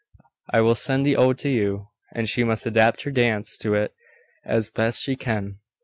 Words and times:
I 0.51 0.61
will 0.61 0.73
send 0.73 1.05
the 1.05 1.15
ode 1.15 1.37
to 1.45 1.49
you, 1.49 1.89
and 2.15 2.27
she 2.27 2.43
must 2.43 2.65
adapt 2.65 3.03
her 3.03 3.11
dance 3.11 3.55
to 3.57 3.75
it 3.75 3.93
as 4.43 4.71
best 4.71 5.03
she 5.03 5.15
can. 5.15 5.59